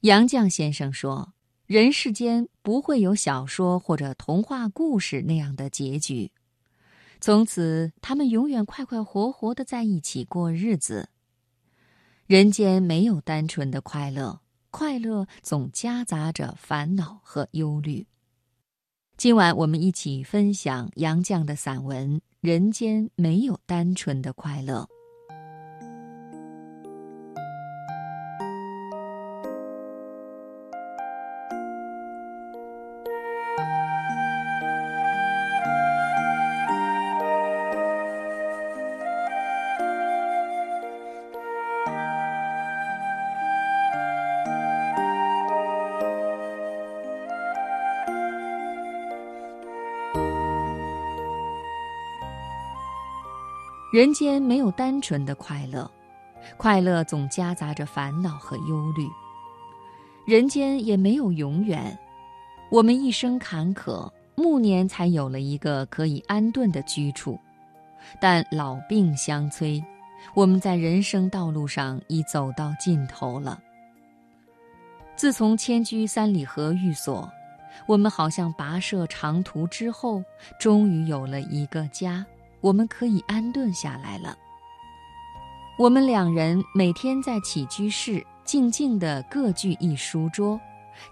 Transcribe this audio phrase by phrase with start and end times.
[0.00, 1.34] 杨绛先生说
[1.66, 6.32] ：“人世间不会有小说或者童话故事那样的结局，
[7.20, 11.10] 从此他们永远快快活活的在一起过日子。
[12.26, 14.40] 人间没有单纯的快乐，
[14.70, 18.06] 快乐总夹杂着烦恼和忧虑。”
[19.18, 24.88] 今晚我们一起分享杨绛的散文《人间没有单纯的快乐》。
[53.92, 55.90] 人间没有单纯的快乐，
[56.56, 59.04] 快乐总夹杂着烦恼和忧虑。
[60.24, 61.98] 人间也没有永远，
[62.70, 67.36] 我们一生坎坷，暮年才有了一个可以安顿的居处。
[68.20, 69.82] 但老病相催，
[70.34, 73.60] 我们在人生道路上已走到尽头了。
[75.16, 77.28] 自从迁居三里河寓所，
[77.88, 80.22] 我们好像跋涉长途之后，
[80.60, 82.24] 终于有了一个家。
[82.60, 84.36] 我们可以安顿下来了。
[85.78, 90.60] 我们两人每天在起居室静静地各具一书桌，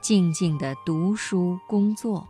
[0.00, 2.26] 静静地读书工作。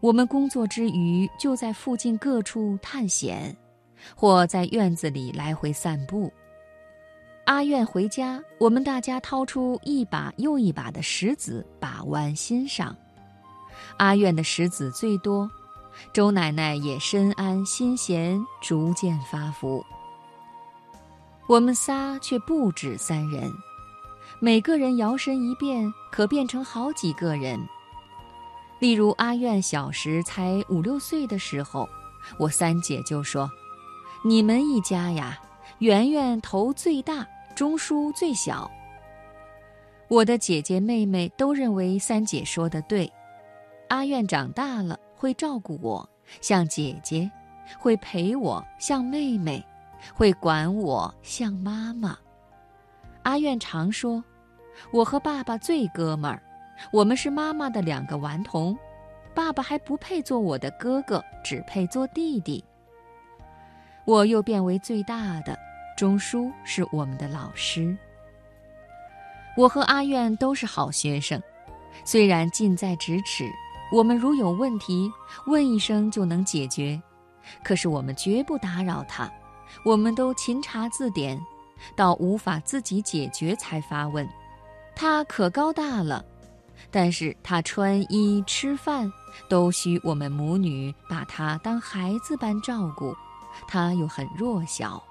[0.00, 3.54] 我们工作之余就在附近各处探险，
[4.14, 6.32] 或在院子里来回散步。
[7.44, 12.96] 阿苑回家，我们大家掏出一把又一把的石子把玩欣赏。
[13.98, 15.50] 阿苑的石子最多。
[16.12, 19.84] 周奶奶也深谙心弦，逐渐发福。
[21.48, 23.52] 我们仨却不止三人，
[24.40, 27.58] 每个人摇身一变，可变成好几个人。
[28.78, 31.88] 例如阿苑小时才五六岁的时候，
[32.38, 33.50] 我三姐就说
[34.24, 35.38] ：“你们一家呀，
[35.78, 38.70] 圆圆头最大，钟叔最小。”
[40.08, 43.10] 我的姐姐妹妹都认为三姐说的对。
[43.88, 44.98] 阿苑长大了。
[45.16, 46.08] 会照顾我，
[46.40, 47.28] 像姐姐；
[47.78, 49.60] 会陪我，像妹妹；
[50.14, 52.16] 会管我，像妈妈。
[53.22, 54.22] 阿苑常说
[54.92, 56.40] ：“我和爸爸最哥们儿，
[56.92, 58.78] 我们是妈妈的两个顽童，
[59.34, 62.62] 爸爸还不配做我的哥哥，只配做弟弟。”
[64.04, 65.58] 我又变为最大的，
[65.96, 67.96] 钟叔是我们的老师。
[69.56, 71.42] 我和阿苑都是好学生，
[72.04, 73.50] 虽然近在咫尺。
[73.92, 75.10] 我们如有问题，
[75.46, 77.00] 问一声就能解决，
[77.64, 79.30] 可是我们绝不打扰他。
[79.84, 81.40] 我们都勤查字典，
[81.94, 84.28] 到无法自己解决才发问。
[84.94, 86.24] 他可高大了，
[86.90, 89.12] 但是他穿衣吃饭
[89.48, 93.14] 都需我们母女把他当孩子般照顾，
[93.68, 95.02] 他又很弱小。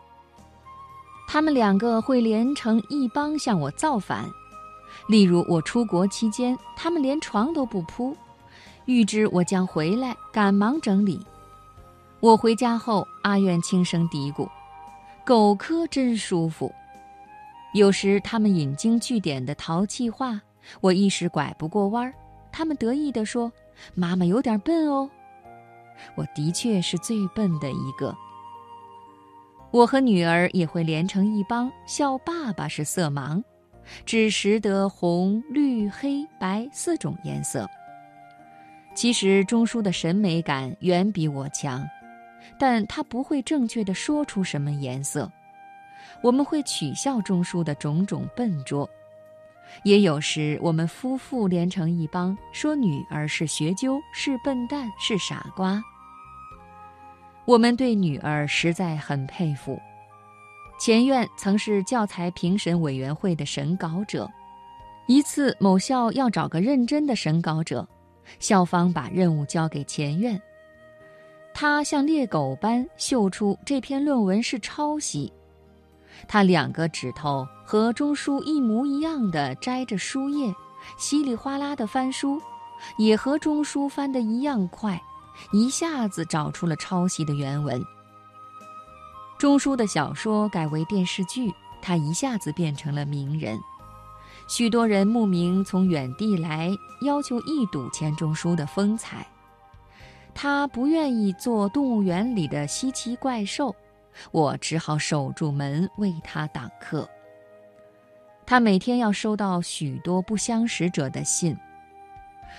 [1.27, 4.29] 他们两个会连成一帮向我造反，
[5.07, 8.15] 例如我出国期间，他们连床都不铺。
[8.85, 11.19] 预知我将回来，赶忙整理。
[12.19, 14.47] 我回家后，阿苑轻声嘀咕
[15.25, 16.73] ：“狗科真舒服。”
[17.73, 20.39] 有时他们引经据典的淘气话，
[20.81, 22.13] 我一时拐不过弯儿。
[22.51, 23.51] 他们得意地说
[23.93, 25.09] ：“妈妈有点笨哦。”
[26.15, 28.15] 我的确是最笨的一个。
[29.71, 33.43] 我和女儿也会连成一帮，笑爸爸是色盲，
[34.05, 37.67] 只识得红、绿、黑白四种颜色。
[38.95, 41.85] 其实钟书的审美感远比我强，
[42.57, 45.29] 但他不会正确的说出什么颜色。
[46.23, 48.89] 我们会取笑钟书的种种笨拙，
[49.83, 55.83] 也有时我们夫妇连成一帮，说女儿是学究，是笨蛋，是傻瓜。
[57.43, 59.77] 我们对女儿实在很佩服。
[60.79, 64.29] 前院曾是教材评审委员会的审稿者，
[65.07, 67.87] 一次某校要找个认真的审稿者。
[68.39, 70.41] 校方把任务交给前院，
[71.53, 75.31] 他像猎狗般嗅出这篇论文是抄袭。
[76.27, 80.53] 他两个指头和钟书一模一样的摘着书页，
[80.97, 82.41] 稀里哗啦的翻书，
[82.97, 85.01] 也和钟书翻的一样快，
[85.51, 87.83] 一下子找出了抄袭的原文。
[89.37, 93.59] 钟书的小说改为电视剧，他一下子变成了名人。
[94.47, 96.71] 许多人慕名从远地来，
[97.01, 99.25] 要求一睹钱钟书的风采。
[100.33, 103.75] 他不愿意做动物园里的稀奇怪兽，
[104.31, 107.09] 我只好守住门为他挡客。
[108.45, 111.57] 他每天要收到许多不相识者的信。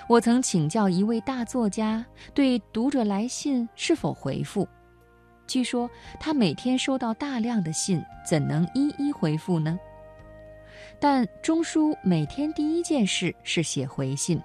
[0.09, 2.05] 我曾请教一位大作家
[2.35, 4.67] 对读者来信是否回复，
[5.47, 9.79] 据说他每天收到大量的信，怎能一一回复呢？
[10.99, 14.41] 但钟书每天第一件事是写回信，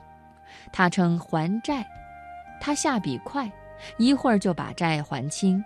[0.71, 1.85] 他称还债，
[2.59, 3.51] 他下笔快，
[3.97, 5.63] 一会儿就把债还清。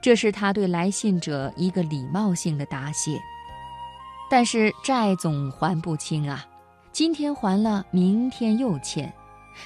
[0.00, 3.20] 这是他对来信者一个礼貌性的答谢。
[4.28, 6.44] 但是债总还不清啊。
[6.90, 9.12] 今天还了，明天又欠，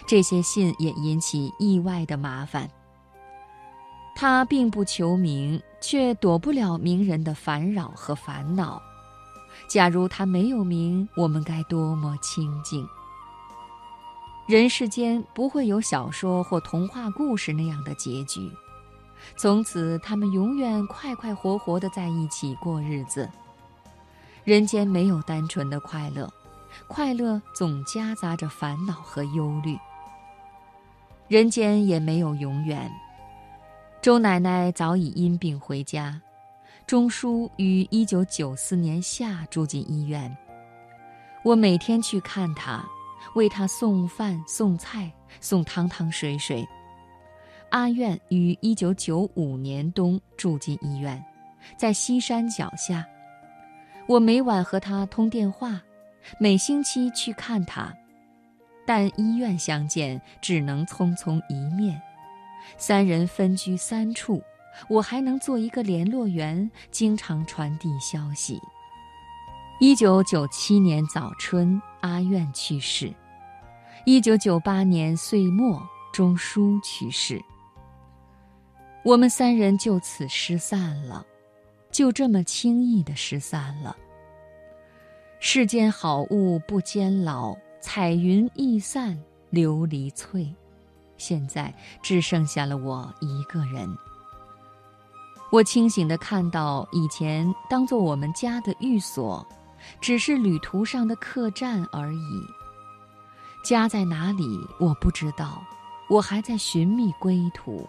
[0.06, 2.69] 这些信也引起意外的麻烦。
[4.17, 8.82] 他并不求名，却躲不了名人的烦扰和烦恼。
[9.70, 12.84] 假如他没有名，我们该多么清静！
[14.49, 18.50] 人世间不会有小说或童话故事那样的结局，
[19.37, 23.31] 从此他们永远快快活活的在一起过日子。
[24.43, 26.28] 人间没有单纯的快乐。
[26.88, 29.78] 快乐总夹杂着烦恼和忧虑。
[31.28, 32.90] 人间也没有永远。
[34.02, 36.20] 周奶奶早已因病回家，
[36.90, 40.37] 钟书于一九九四年夏住进医院。
[41.44, 42.84] 我每天去看他，
[43.37, 45.08] 为他送饭、送菜、
[45.40, 46.66] 送汤汤水水。
[47.69, 51.25] 阿苑于一九九五年冬住进医院，
[51.76, 53.06] 在西山脚下。
[54.08, 55.81] 我每晚和他通电话。
[56.40, 57.94] 每星期去看他，
[58.84, 62.02] 但医院相见只能匆匆一面。
[62.76, 64.43] 三人分居三处，
[64.88, 68.61] 我还能做一个联络员，经常传递消息。
[69.81, 73.14] 一九九七年早春，阿苑去世；
[74.05, 75.82] 一九九八年岁末，
[76.12, 77.43] 钟书去世。
[79.02, 81.25] 我们三人就此失散了，
[81.90, 83.96] 就这么轻易的失散了。
[85.38, 89.19] 世间好物不坚牢，彩云易散
[89.50, 90.55] 琉璃脆。
[91.17, 93.88] 现在只剩下了我一个人。
[95.50, 99.44] 我清醒地看到，以前当做我们家的寓所，
[100.00, 102.47] 只是旅途上的客栈而已。
[103.64, 105.61] 家在哪里，我不知道，
[106.08, 107.87] 我还在寻觅归途。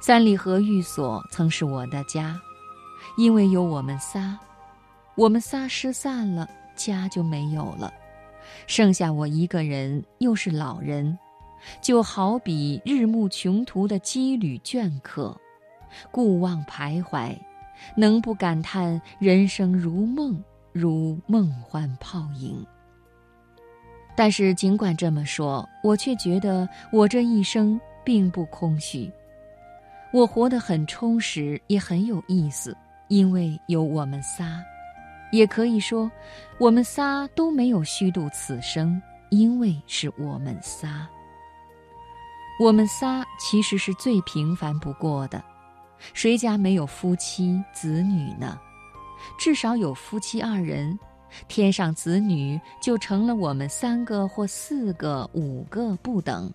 [0.00, 2.40] 三里河寓所曾是我的家，
[3.16, 4.38] 因为有我们仨。
[5.14, 7.92] 我们仨失散了，家就没有了，
[8.66, 11.18] 剩下我一个人，又是老人，
[11.82, 15.38] 就好比日暮穷途的羁旅倦客，
[16.10, 17.36] 故望徘徊，
[17.96, 20.42] 能不感叹人生如梦，
[20.72, 22.64] 如梦幻泡影？
[24.14, 29.10] 但是尽管这么说，我却觉得我这一生并不空虚，
[30.12, 32.76] 我活得很充实，也很有意思，
[33.08, 34.62] 因为有我们仨。
[35.30, 36.10] 也可以说，
[36.58, 39.00] 我们仨都没有虚度此生，
[39.30, 41.08] 因为是我们仨。
[42.60, 45.42] 我们仨其实是最平凡不过的，
[46.14, 48.58] 谁家没有夫妻子女呢？
[49.38, 50.98] 至少有夫妻二人，
[51.48, 56.52] 添上子女，就成了我们三个或四个、五个不等，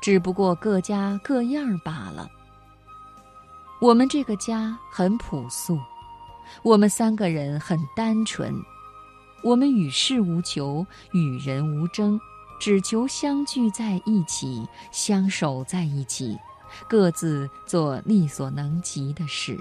[0.00, 2.28] 只不过各家各样罢了。
[3.80, 5.78] 我们这个家很朴素。
[6.62, 8.54] 我们三个人很单纯，
[9.42, 12.18] 我们与世无求，与人无争，
[12.60, 16.38] 只求相聚在一起，相守在一起，
[16.88, 19.56] 各自做力所能及的事。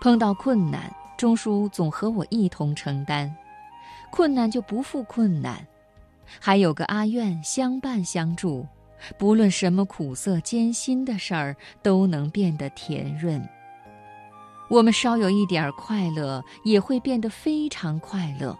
[0.00, 3.30] 碰到困难，钟叔总和我一同承担，
[4.10, 5.66] 困难就不负困难，
[6.40, 8.66] 还有个阿苑相伴相助，
[9.18, 13.46] 不论什么苦涩艰辛的事儿，都能变得甜润。
[14.70, 18.56] 我们稍有一点快乐，也会变得非常快乐，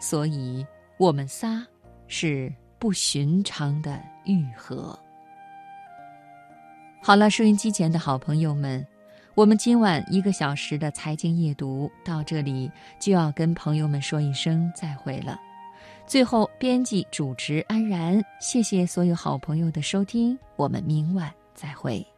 [0.00, 0.66] 所以
[0.98, 1.64] 我们仨
[2.08, 4.98] 是不寻常的愈合。
[7.06, 8.82] 好了，收音机前的好朋友们，
[9.34, 15.38] 我们今晚一个小时的财经夜读到这里就要跟朋友们说一声再会了。
[16.06, 22.13] 最后，编辑主持安然，谢谢所有好朋友的收听，我们明晚再会。